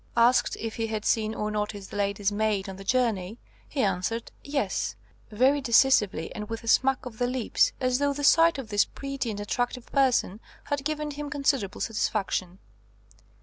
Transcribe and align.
Asked 0.17 0.57
if 0.59 0.77
he 0.77 0.87
had 0.87 1.05
seen 1.05 1.35
or 1.35 1.51
noticed 1.51 1.91
the 1.91 1.97
lady's 1.97 2.31
maid 2.31 2.67
on 2.67 2.77
the 2.77 2.83
journey, 2.83 3.37
he 3.69 3.83
answered 3.83 4.31
"yes" 4.43 4.95
very 5.29 5.61
decisively 5.61 6.33
and 6.33 6.49
with 6.49 6.63
a 6.63 6.67
smack 6.67 7.05
of 7.05 7.19
the 7.19 7.27
lips, 7.27 7.71
as 7.79 7.99
though 7.99 8.11
the 8.11 8.23
sight 8.23 8.57
of 8.57 8.69
this 8.69 8.83
pretty 8.83 9.29
and 9.29 9.39
attractive 9.39 9.85
person 9.91 10.39
had 10.63 10.83
given 10.85 11.11
him 11.11 11.29
considerable 11.29 11.81
satisfaction. 11.81 12.57